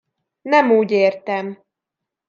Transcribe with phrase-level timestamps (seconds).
[0.41, 1.63] Nem úgy értem!